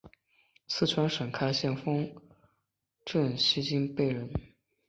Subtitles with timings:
[0.67, 2.15] 四川省开县汉丰
[3.05, 4.27] 镇西津坝人。